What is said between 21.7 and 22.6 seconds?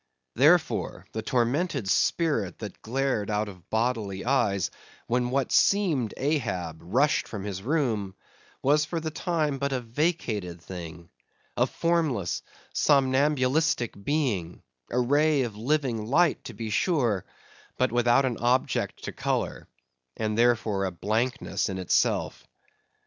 itself.